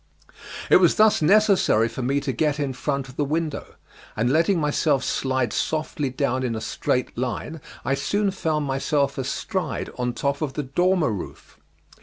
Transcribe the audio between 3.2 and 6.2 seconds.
window, and letting myself slide softly